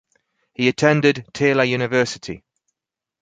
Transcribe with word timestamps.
He 0.55 0.67
attended 0.67 1.27
Taylor 1.31 1.63
University. 1.63 2.43